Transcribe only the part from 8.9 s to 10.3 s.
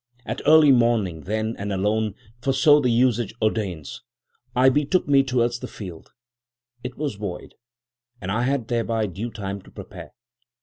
due time to prepare.